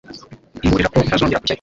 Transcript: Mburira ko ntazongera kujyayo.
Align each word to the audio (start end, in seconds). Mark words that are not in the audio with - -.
Mburira 0.67 0.91
ko 0.93 0.97
ntazongera 1.05 1.41
kujyayo. 1.41 1.49